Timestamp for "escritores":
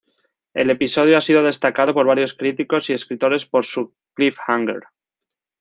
2.93-3.45